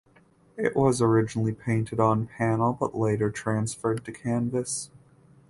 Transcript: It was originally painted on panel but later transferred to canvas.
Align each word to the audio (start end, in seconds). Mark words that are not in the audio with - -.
It 0.57 0.75
was 0.75 0.99
originally 0.99 1.51
painted 1.53 1.99
on 1.99 2.25
panel 2.25 2.73
but 2.73 2.95
later 2.95 3.29
transferred 3.29 4.03
to 4.05 4.11
canvas. 4.11 4.89